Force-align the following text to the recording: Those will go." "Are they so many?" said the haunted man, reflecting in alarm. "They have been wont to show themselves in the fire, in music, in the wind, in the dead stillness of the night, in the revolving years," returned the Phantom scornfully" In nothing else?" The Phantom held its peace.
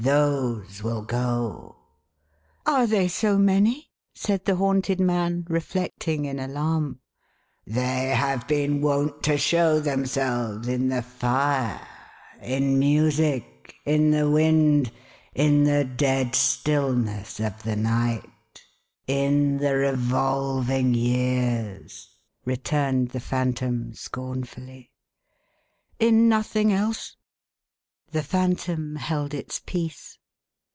Those 0.03 0.81
will 0.81 1.03
go." 1.03 1.75
"Are 2.65 2.87
they 2.87 3.07
so 3.07 3.37
many?" 3.37 3.91
said 4.15 4.45
the 4.45 4.55
haunted 4.55 4.99
man, 4.99 5.45
reflecting 5.47 6.25
in 6.25 6.39
alarm. 6.39 7.01
"They 7.67 8.07
have 8.09 8.47
been 8.47 8.81
wont 8.81 9.21
to 9.25 9.37
show 9.37 9.79
themselves 9.79 10.67
in 10.67 10.89
the 10.89 11.03
fire, 11.03 11.87
in 12.41 12.79
music, 12.79 13.75
in 13.85 14.09
the 14.09 14.27
wind, 14.27 14.91
in 15.35 15.65
the 15.65 15.83
dead 15.83 16.33
stillness 16.33 17.39
of 17.39 17.61
the 17.61 17.75
night, 17.75 18.27
in 19.05 19.57
the 19.59 19.75
revolving 19.75 20.95
years," 20.95 22.09
returned 22.43 23.09
the 23.09 23.19
Phantom 23.19 23.93
scornfully" 23.93 24.89
In 25.99 26.27
nothing 26.27 26.73
else?" 26.73 27.17
The 28.11 28.23
Phantom 28.23 28.97
held 28.97 29.33
its 29.33 29.61
peace. 29.65 30.17